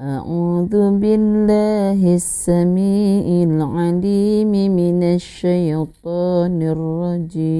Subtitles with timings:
[0.00, 7.58] أعوذ بالله السميع العليم من الشيطان الرجيم.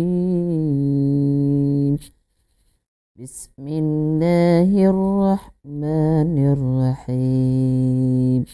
[3.19, 8.47] بسم الله الرحمن الرحيم.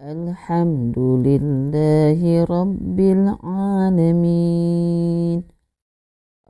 [0.00, 4.22] الحمد لله رب العالمين.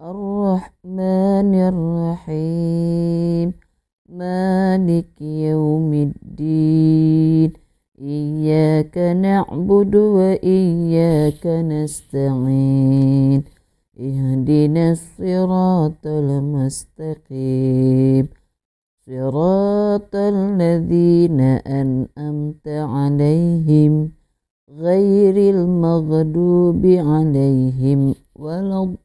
[0.01, 3.64] الرحمن الرحيم.
[4.09, 7.53] مالك يوم الدين.
[8.01, 13.45] إياك نعبد وإياك نستعين.
[14.01, 18.29] اهدنا الصراط المستقيم.
[19.07, 21.41] صراط الذين
[21.81, 24.11] أنأمت عليهم
[24.79, 29.05] غير المغضوب عليهم ولا الضالين.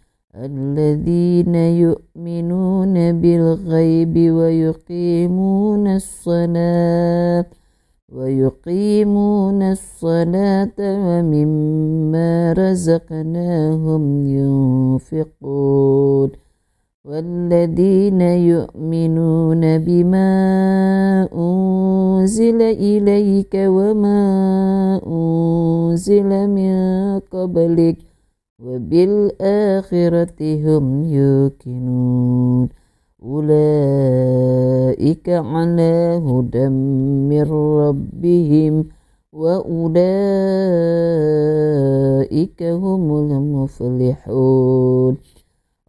[0.35, 7.45] الذين يؤمنون بالغيب ويقيمون الصلاة
[8.11, 16.29] ويقيمون الصلاة ومما رزقناهم ينفقون
[17.05, 20.31] والذين يؤمنون بما
[21.33, 24.21] أنزل إليك وما
[25.07, 26.73] أنزل من
[27.19, 28.10] قبلك
[28.65, 32.69] وبالآخرة هم يوقنون.
[33.25, 36.69] أولئك على هدى
[37.29, 37.43] من
[37.81, 38.85] ربهم
[39.33, 39.91] وأولئك
[42.63, 45.17] هم المفلحون.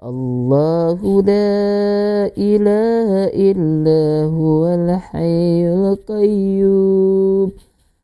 [0.04, 3.10] الله لا إله
[3.50, 7.50] إلا هو الحي القيوم.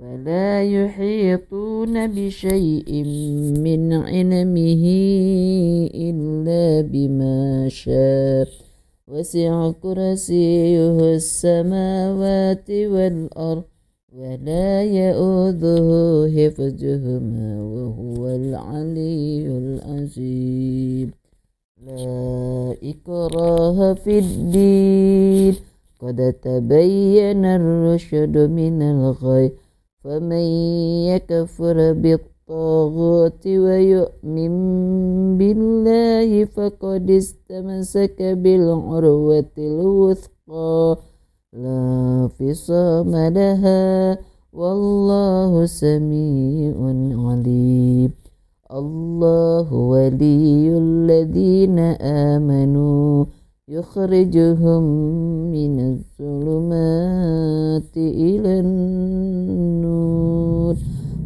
[0.00, 3.04] ولا يحيطون بشيء
[3.60, 4.84] من علمه
[5.94, 8.48] إلا بما شاء.
[9.08, 13.64] وسع كرسيه السماوات والأرض
[14.16, 15.88] ولا يؤذه
[16.36, 21.10] حفظهما وهو العلي العظيم.
[21.86, 25.54] لا إكراه في الدين.
[26.00, 29.52] قد تبين الرشد من الغي.
[30.04, 30.46] فمن
[31.12, 34.52] يكفر بالطاغوت ويؤمن
[35.38, 40.96] بالله فقد استمسك بالعروة الوثقى
[41.52, 41.78] لا
[42.24, 44.18] انفصام لها
[44.52, 46.74] والله سميع
[47.28, 48.10] عليم
[48.72, 51.78] الله ولي الذين
[52.28, 53.24] آمنوا
[53.70, 54.82] يخرجهم
[55.52, 60.74] من الظلمات إلى النور.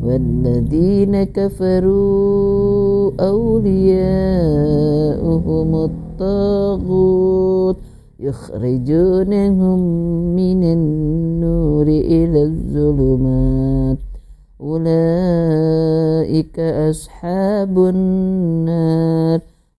[0.04, 4.14] والذين كفروا أولياؤهم
[5.74, 7.76] الطاغوت
[8.20, 9.78] يخرجونهم
[10.36, 13.98] من النور إلى الظلمات.
[14.60, 19.53] أولئك أصحاب النار.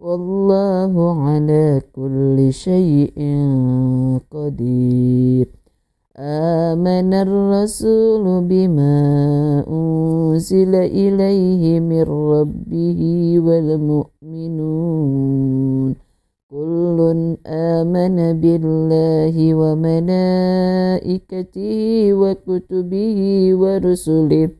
[0.00, 3.18] والله على كل شيء
[4.32, 5.46] قدير.
[6.16, 8.96] آمن الرسول بما
[9.68, 13.00] أنزل إليه من ربه
[13.44, 14.80] والمؤمنون.
[16.50, 16.98] كل
[17.46, 20.94] آمن بالله وملائكته
[22.14, 23.20] وكتبه
[23.54, 24.59] ورسله.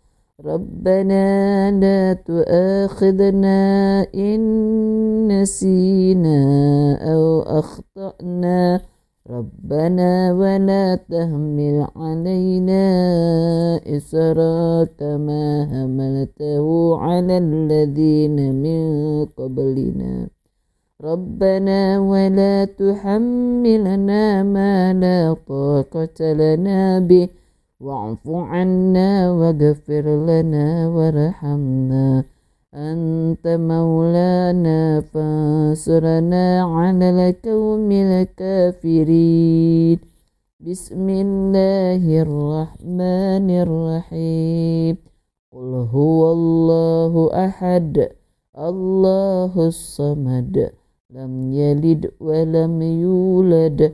[0.45, 3.59] ربنا لا تؤاخذنا
[4.15, 4.41] إن
[5.27, 6.41] نسينا
[7.13, 8.81] أو أخطأنا.
[9.29, 12.83] ربنا ولا تهمل علينا
[13.97, 18.81] إسرا كما هملته على الذين من
[19.25, 20.27] قبلنا.
[21.01, 27.40] ربنا ولا تحملنا ما لا طاقة لنا به.
[27.81, 32.23] واعف عنا واغفر لنا وارحمنا.
[32.73, 39.99] أنت مولانا فانصرنا على القوم الكافرين.
[40.59, 44.95] بسم الله الرحمن الرحيم.
[45.53, 47.13] قل هو الله
[47.45, 48.09] أحد
[48.57, 50.71] الله الصمد.
[51.09, 53.93] لم يلد ولم يولد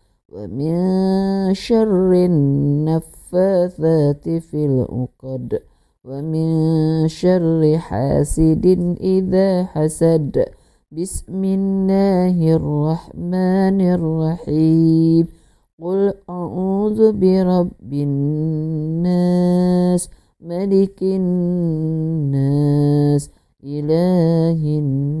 [0.31, 0.75] ومن
[1.53, 3.59] شر النفاثات
[4.29, 5.59] في العقد
[6.07, 6.47] ومن
[7.07, 10.45] شر حاسد إذا حسد.
[10.91, 15.27] بسم الله الرحمن الرحيم.
[15.81, 19.29] قل أعوذ برب الناس
[20.41, 22.43] ملك الناس
[23.63, 25.20] إله الناس.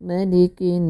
[0.00, 0.88] ملك الناس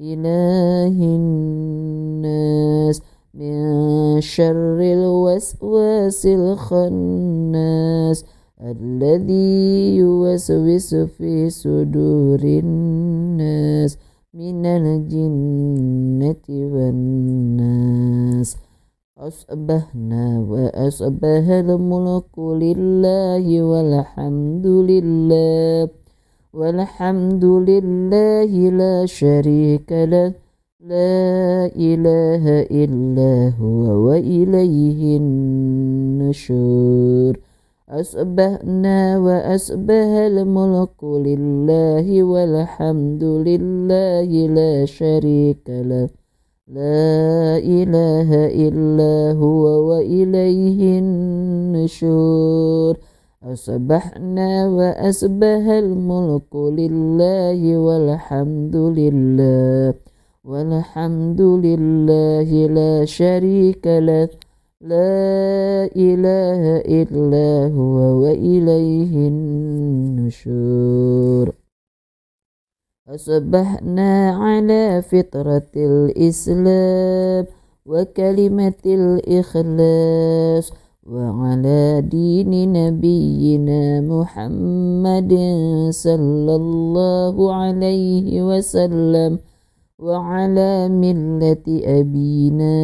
[0.00, 3.02] إله الناس.
[3.34, 8.24] من شر الوسواس الخناس
[8.60, 13.98] الذي يوسوس في صدور الناس.
[14.34, 18.56] من الجنة والناس.
[19.18, 26.03] أصبحنا وأصبح الملك لله والحمد لله.
[26.54, 30.32] والحمد لله لا شريك له
[30.86, 36.52] لا إله إلا هو وإليه النشور.
[37.90, 46.08] أصبحنا وأصبح الملك لله والحمد لله لا شريك له
[46.68, 52.94] لا إله إلا هو وإليه النشور.
[53.44, 59.94] أصبحنا وأصبح الملك لله والحمد لله.
[60.44, 62.48] والحمد لله
[62.78, 64.28] لا شريك له.
[64.80, 70.44] لا إله إلا هو وإليه النشور.
[73.08, 77.46] أصبحنا على فطرة الإسلام
[77.86, 80.83] وكلمة الإخلاص.
[81.04, 85.32] وعلى دين نبينا محمد
[85.92, 89.38] صلى الله عليه وسلم
[89.98, 92.76] وعلى ملة أبينا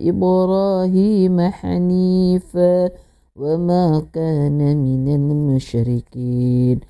[0.00, 2.90] إبراهيم حنيفا
[3.36, 6.80] وما كان من المشركين.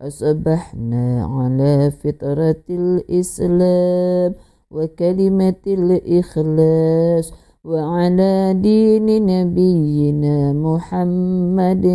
[0.00, 4.34] أصبحنا على فطرة الإسلام
[4.70, 7.26] وكلمة الإخلاص
[7.64, 11.86] وعلى دين نبينا محمد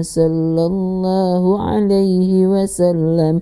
[0.00, 3.40] صلى الله عليه وسلم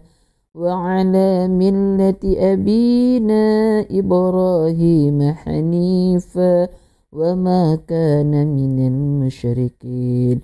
[0.54, 3.44] وعلى ملة أبينا
[3.90, 6.68] إبراهيم حنيفا
[7.12, 10.40] وما كان من المشركين.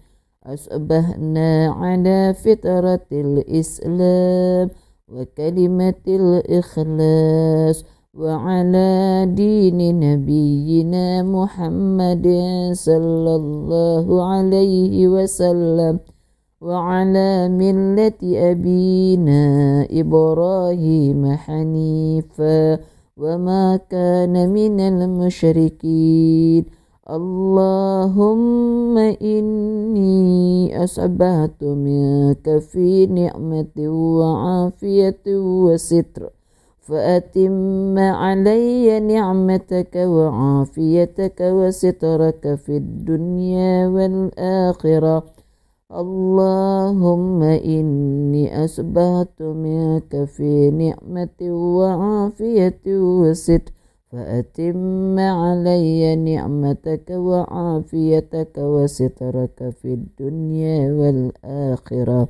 [0.47, 4.71] أصبحنا على فطرة الإسلام
[5.09, 12.27] وكلمة الإخلاص وعلى دين نبينا محمد
[12.73, 15.99] صلى الله عليه وسلم
[16.61, 19.43] وعلى ملة أبينا
[19.91, 22.79] إبراهيم حنيفا
[23.19, 26.65] وما كان من المشركين.
[27.11, 33.77] اللهم إني أصبحت منك في نعمة
[34.19, 35.27] وعافية
[35.67, 36.44] وستر.
[36.87, 45.25] فأتم علي نعمتك وعافيتك وسترك في الدنيا والآخرة.
[45.93, 51.41] اللهم إني أصبحت منك في نعمة
[51.79, 53.73] وعافية وستر
[54.13, 62.29] فأتم علي نعمتك وعافيتك وسترك في الدنيا والآخرة.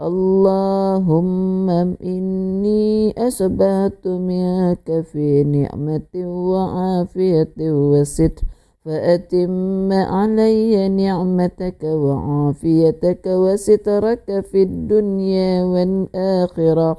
[0.00, 1.70] اللهم
[2.00, 8.42] إني أصبحت منك في نعمة وعافية وستر
[8.84, 16.98] فأتم علي نعمتك وعافيتك وسترك في الدنيا والآخرة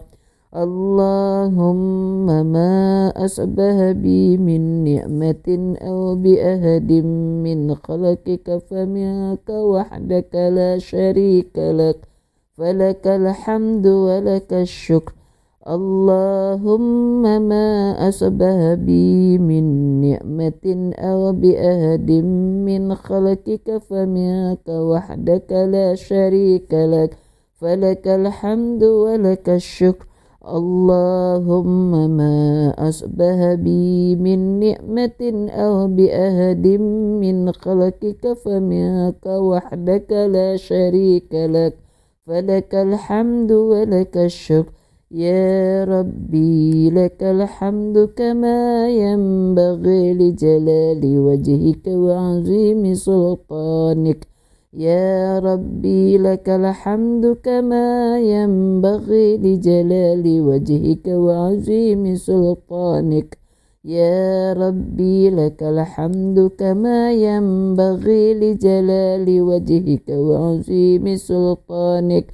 [0.56, 2.74] اللهم ما
[3.16, 6.92] أشبه بي من نعمة أو بأهد
[7.44, 12.13] من خلقك فمنك وحدك لا شريك لك
[12.58, 15.14] فلك الحمد ولك الشكر.
[15.68, 19.66] اللهم ما أشبه بي من
[20.02, 22.12] نعمة أو بأهد
[22.66, 27.18] من خلقك فمنك وحدك لا شريك لك.
[27.58, 30.06] فلك الحمد ولك الشكر.
[30.46, 36.68] اللهم ما أصبح بي من نعمة أو بأهد
[37.24, 41.83] من خلقك فمنك وحدك لا شريك لك.
[42.28, 44.72] فلك الحمد ولك الشكر.
[45.12, 54.28] يا ربي لك الحمد كما ينبغي لجلال وجهك وعظيم سلطانك.
[54.74, 63.43] يا ربي لك الحمد كما ينبغي لجلال وجهك وعظيم سلطانك.
[63.84, 72.26] يا ربي لك الحمد كما ينبغي لجلال وجهك وعظيم سلطانك.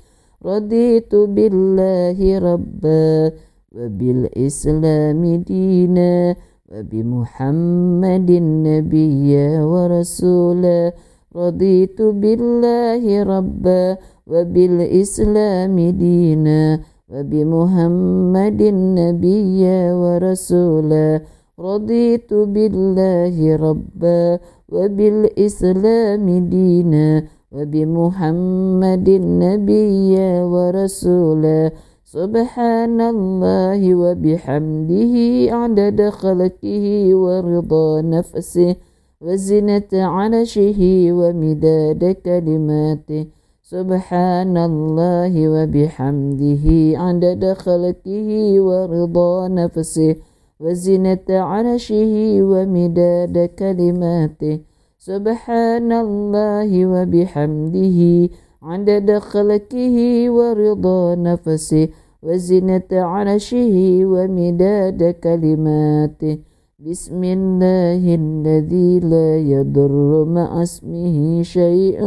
[0.45, 3.31] رضيت بالله ربا
[3.73, 6.35] وبالإسلام دينا
[6.69, 8.29] وبمحمد
[8.69, 10.93] نبيا ورسولا.
[11.35, 13.97] رضيت بالله ربا
[14.29, 16.61] وبالإسلام دينا
[17.09, 18.61] وبمحمد
[19.01, 21.38] نبيا ورسولا.
[21.59, 24.39] رضيت بالله ربا
[24.71, 29.07] وبالإسلام دينا وبمحمد
[29.43, 31.71] نبيا ورسولا.
[32.05, 35.15] سبحان الله وبحمده
[35.59, 36.85] عدد خلقه
[37.15, 38.75] ورضا نفسه
[39.21, 40.81] وزنة عرشه
[41.19, 43.23] ومداد كلماته.
[43.63, 46.65] سبحان الله وبحمده
[47.03, 48.29] عدد خلقه
[48.67, 50.15] ورضا نفسه
[50.59, 54.59] وزنة عرشه ومداد كلماته.
[54.99, 58.29] سبحان الله وبحمده.
[58.63, 59.97] عدد خلقه
[60.29, 61.87] ورضا نفسه.
[62.23, 66.37] وزنة عرشه ومداد كلماته.
[66.79, 71.99] بسم الله الذي لا يضر مع اسمه شيء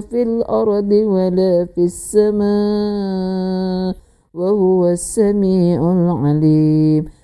[0.00, 2.44] في الأرض ولا في السماء.
[4.34, 7.23] وهو السميع العليم.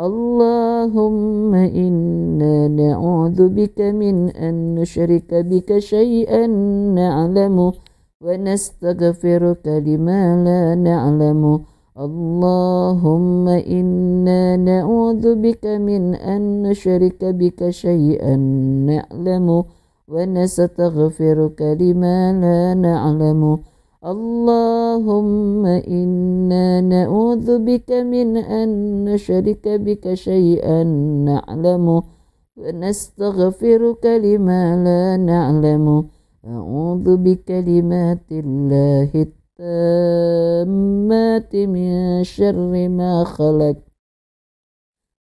[0.00, 6.46] اللهم إنا نعوذ بك من أن نشرك بك شيئا
[6.96, 7.72] نعلمه
[8.24, 11.60] ونستغفرك لما لا نعلمه.
[12.00, 18.36] اللهم إنا نعوذ بك من أن نشرك بك شيئا
[18.88, 19.64] نعلم
[20.08, 23.58] ونستغفرك لما لا نعلم
[24.00, 28.68] اللهم إنا نعوذ بك من أن
[29.04, 30.84] نشرك بك شيئا
[31.28, 32.02] نعلم
[32.56, 36.08] ونستغفرك لما لا نعلم.
[36.46, 39.10] أعوذ بكلمات الله
[39.60, 43.76] التامات من شر ما خلق.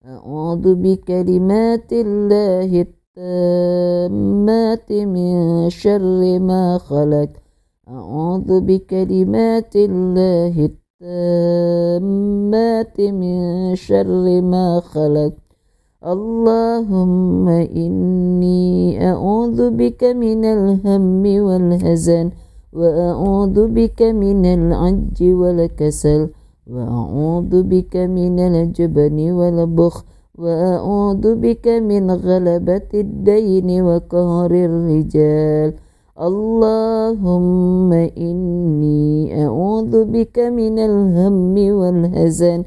[0.04, 7.45] أعوذ بكلمات الله التامات من شر ما خلق.
[7.86, 10.70] أعوذ بكلمات الله
[11.06, 13.38] التامات من
[13.78, 15.32] شر ما خلق.
[16.02, 22.30] اللهم إني أعوذ بك من الهم والهزن
[22.72, 26.28] وأعوذ بك من العج والكسل
[26.66, 30.04] وأعوذ بك من الجبن والبخل
[30.38, 35.85] وأعوذ بك من غلبة الدين وقهر الرجال.
[36.16, 42.60] اللهم إني أعوذ بك من الهم والهزن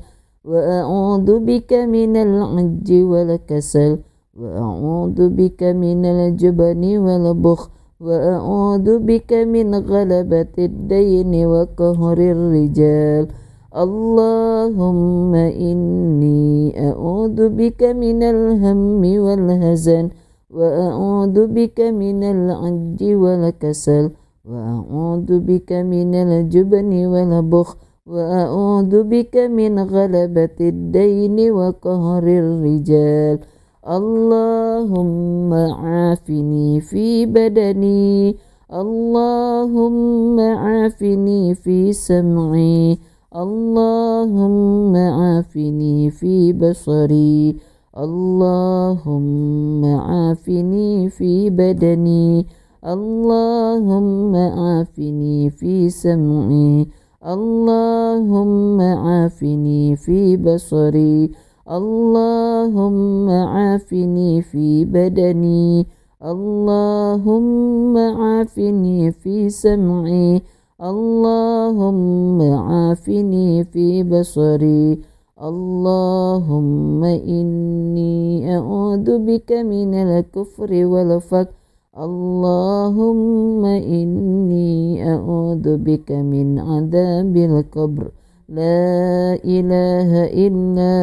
[0.46, 3.98] وأعوذ بك من العج والكسل
[4.38, 13.24] وأعوذ بك من الجبن والبخل وأعوذ بك من غلبة الدين وقهر الرجال.
[13.70, 16.50] اللهم إني
[16.90, 20.10] أعوذ بك من الهم والهزن
[20.50, 24.12] وأعوذ بك من العج والكسل
[24.50, 27.78] وأعوذ بك من الجبن والبخل
[28.10, 33.40] وأعوذ بك من غلبة الدين وقهر الرجال.
[33.86, 38.36] اللهم عافني في بدني
[38.74, 42.98] اللهم عافني في سمعي
[43.36, 47.69] اللهم عافني في بصري.
[48.00, 52.46] اللهم عافني في بدني.
[52.86, 56.88] اللهم عافني في سمعي.
[57.28, 61.32] اللهم عافني في بصري.
[61.72, 65.86] اللهم عافني في بدني.
[66.26, 70.42] اللهم عافني في سمعي.
[70.82, 75.09] اللهم عافني في بصري.
[75.40, 81.54] اللهم إني أعوذ بك من الكفر والفقر.
[81.98, 84.76] اللهم إني
[85.12, 88.12] أعوذ بك من عذاب القبر.
[88.50, 90.96] لا إله إلا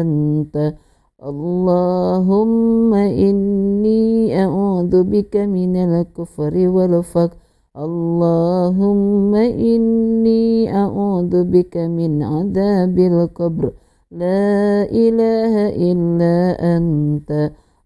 [0.00, 0.74] أنت.
[1.18, 7.36] اللهم إني أعوذ بك من الكفر والفقر.
[7.80, 13.72] اللهم إني أعوذ بك من عذاب القبر.
[14.12, 15.54] لا إله
[15.88, 16.36] إلا
[16.76, 17.30] أنت.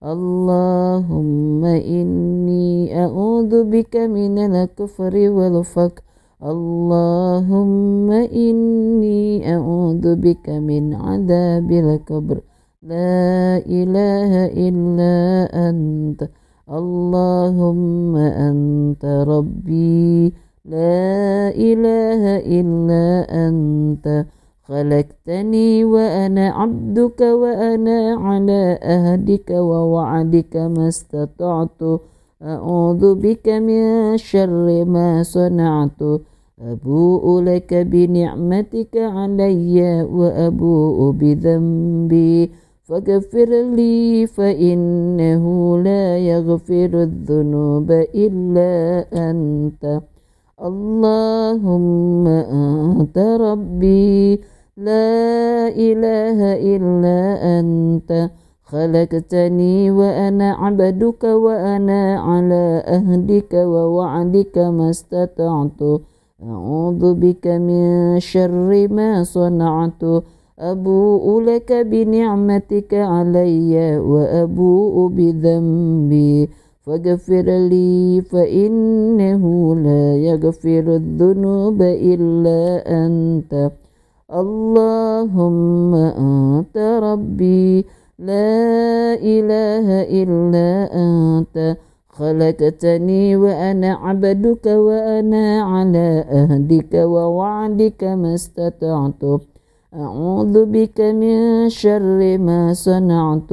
[0.02, 6.02] اللهم إني أعوذ بك من الكفر والفقر
[6.42, 9.22] اللهم إني
[9.54, 12.36] أعوذ بك من عذاب القبر.
[12.82, 14.32] لا إله
[14.66, 15.14] إلا
[15.68, 16.20] أنت.
[16.70, 20.32] اللهم أنت ربي
[20.64, 23.06] لا إله إلا
[23.48, 24.26] أنت.
[24.64, 31.80] خلقتني وأنا عبدك وأنا على أهدك ووعدك ما استطعت.
[32.42, 36.00] أعوذ بك من شر ما صنعت.
[36.60, 42.50] أبوء لك بنعمتك علي وأبوء بذنبي.
[42.84, 45.44] فاغفر لي فإنه
[45.78, 50.00] لا يغفر الذنوب إلا أنت.
[50.64, 54.40] اللهم أنت ربي.
[54.76, 56.38] لا إله
[56.76, 57.20] إلا
[57.58, 58.30] أنت.
[58.64, 65.80] خلقتني وأنا عبدك وأنا على أهدك ووعدك ما استطعت.
[66.42, 70.02] أعوذ بك من شر ما صنعت.
[70.58, 76.48] أبوء لك بنعمتك علي وأبوء بذنبي.
[76.86, 83.70] فاغفر لي فإنه لا يغفر الذنوب إلا أنت.
[84.34, 87.84] اللهم أنت ربي.
[88.18, 89.86] لا إله
[90.22, 91.76] إلا أنت.
[92.08, 99.53] خلقتني وأنا عبدك وأنا على أهدك ووعدك ما استطعت.
[99.94, 103.50] أعوذ بك من شر ما صنعت.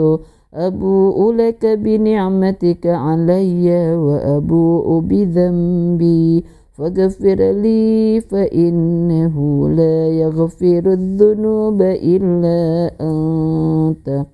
[0.54, 6.44] أبوء لك بنعمتك علي وأبوء بذنبي.
[6.72, 14.26] فاغفر لي فإنه لا يغفر الذنوب إلا أنت.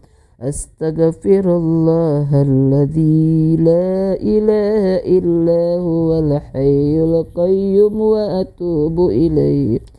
[0.41, 4.83] أستغفر الله الذي لا إله
[5.17, 9.96] إلا هو الحي القيوم وأتوب إليه.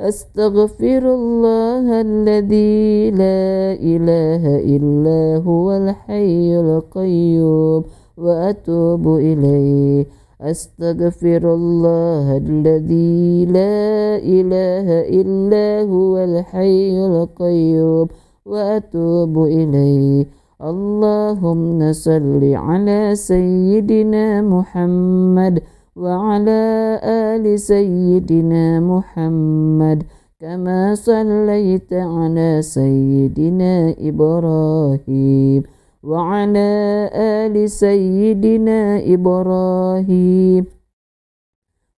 [0.00, 4.42] أستغفر الله الذي لا إله
[4.76, 7.82] إلا هو الحي القيوم
[8.16, 10.06] وأتوب إليه.
[10.40, 14.86] أستغفر الله الذي لا إله
[15.20, 18.08] إلا هو الحي القيوم
[18.46, 20.26] وأتوب إليه.
[20.62, 25.62] اللهم صل على سيدنا محمد
[25.96, 30.02] وعلى آل سيدنا محمد
[30.40, 35.62] كما صليت على سيدنا إبراهيم
[36.02, 36.70] وعلى
[37.14, 40.64] آل سيدنا إبراهيم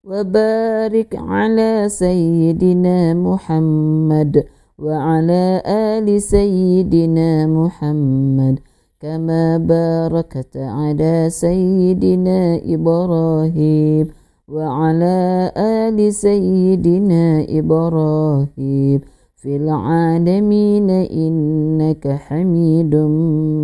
[0.05, 4.45] وبارك على سيدنا محمد
[4.79, 8.61] وعلى آل سيدنا محمد
[9.05, 14.07] كما باركت على سيدنا إبراهيم
[14.49, 19.01] وعلى آل سيدنا إبراهيم
[19.37, 22.95] في العالمين إنك حميد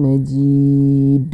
[0.04, 1.32] مجيد.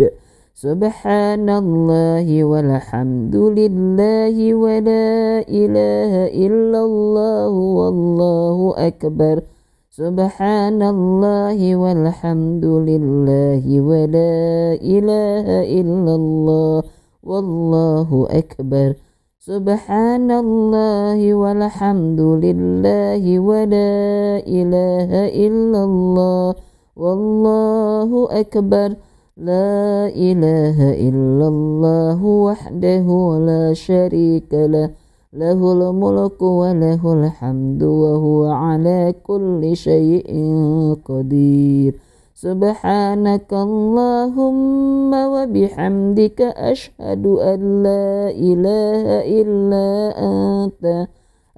[0.55, 6.12] سبحان الله والحمد لله ولا إله
[6.47, 9.56] إلا الله والله أكبر.
[9.96, 14.37] سبحان الله والحمد لله ولا
[14.76, 15.46] إله
[15.80, 16.82] إلا الله
[17.24, 18.88] والله أكبر.
[19.40, 23.96] سبحان الله والحمد لله ولا
[24.44, 26.48] إله إلا الله
[26.96, 28.88] والله أكبر.
[29.40, 30.78] لا إله
[31.09, 33.09] إلا الله وحده
[33.48, 35.06] لا شريك له
[35.37, 40.29] له الملك وله الحمد وهو على كل شيء
[41.05, 41.92] قدير.
[42.35, 49.05] سبحانك اللهم وبحمدك أشهد أن لا إله
[49.40, 50.85] إلا أنت.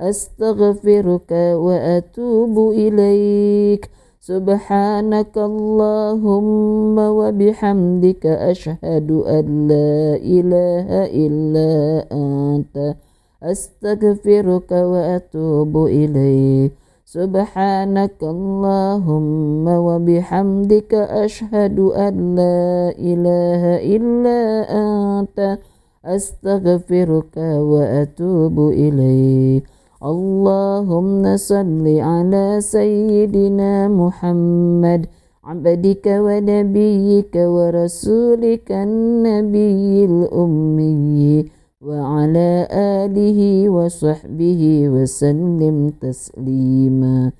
[0.01, 3.91] أستغفرك وأتوب إليك.
[4.21, 10.88] سبحانك اللهم وبحمدك أشهد أن لا إله
[11.27, 11.71] إلا
[12.12, 13.08] أنت.
[13.42, 16.72] أستغفرك وأتوب إليك.
[17.07, 23.62] سبحانك اللهم وبحمدك أشهد أن لا إله
[23.96, 25.59] إلا أنت.
[26.05, 29.64] أستغفرك وأتوب إليك.
[30.03, 35.07] اللهم صل على سيدنا محمد
[35.44, 41.58] عبدك ونبيك ورسولك النبي الأمي.
[41.81, 47.33] وعلى آله وصحبه وسلم تسليما.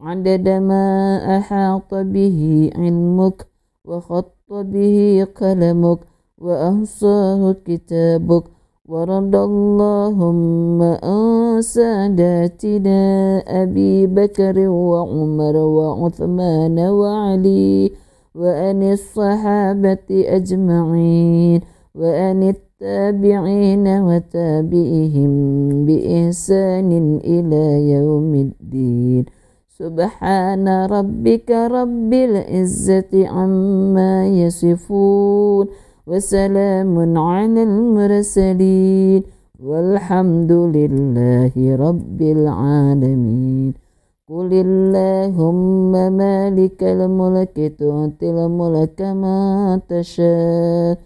[0.00, 0.86] عدد ما
[1.38, 3.46] أحاط به علمك
[3.84, 5.98] وخط به قلمك
[6.38, 8.44] وأحصاه كتابك
[8.88, 13.00] ورد اللهم عن ساداتنا
[13.62, 17.92] أبي بكر وعمر وعثمان وعلي
[18.34, 21.60] وأن الصحابة أجمعين
[21.94, 22.42] وأن
[22.76, 25.32] التابعين وتابعهم
[25.86, 26.90] بإحسان
[27.24, 29.24] إلى يوم الدين.
[29.68, 35.66] سبحان ربك رب العزة عما يصفون
[36.06, 39.22] وسلام على المرسلين
[39.64, 43.72] والحمد لله رب العالمين.
[44.28, 51.05] قل اللهم مالك الملك تؤتي الملك ما تشاء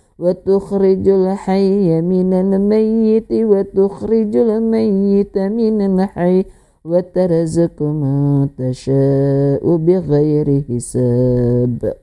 [0.21, 6.45] وتخرج الحي من الميت وتخرج الميت من الحي
[6.85, 11.93] وترزق ما تشاء بغير حساب.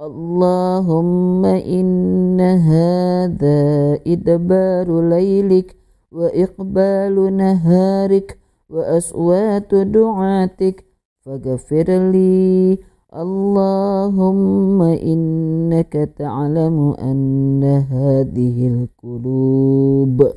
[0.00, 3.62] اللهم إن هذا
[4.06, 5.76] إدبار ليلك
[6.12, 8.38] وإقبال نهارك
[8.70, 10.84] وأصوات دعاتك
[11.20, 12.78] فاغفر لي
[13.14, 20.32] اللهم إنك تعلم أن هذه القلوب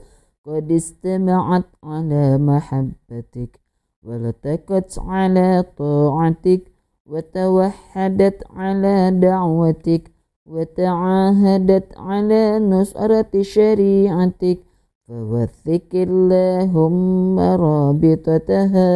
[0.46, 3.60] قد استمعت على محبتك
[4.04, 6.62] ولتكت على طاعتك
[7.06, 10.12] وتوحدت على دعوتك
[10.46, 14.60] وتعاهدت على نصرة شريعتك
[15.08, 18.92] فوثق اللهم رابطتها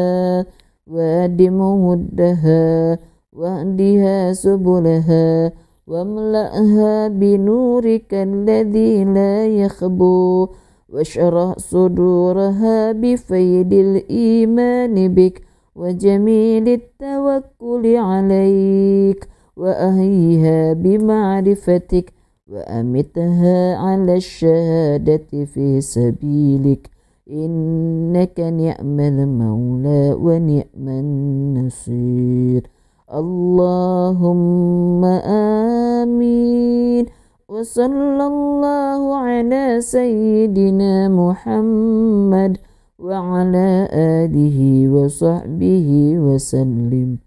[0.87, 2.97] وادم ودها
[3.37, 5.51] واهدها سبلها
[5.87, 10.47] واملأها بنورك الذي لا يخبو
[10.89, 15.41] واشرح صدورها بفيد الإيمان بك
[15.75, 22.13] وجميل التوكل عليك وأهيها بمعرفتك
[22.47, 26.89] وأمتها على الشهادة في سبيلك
[27.29, 32.76] إنك نعم المولى ونعم النصير.
[33.07, 35.05] اللهم
[36.03, 37.05] آمين.
[37.47, 42.57] وصلى الله على سيدنا محمد
[42.99, 44.59] وعلى آله
[44.91, 45.89] وصحبه
[46.19, 47.09] وسلم.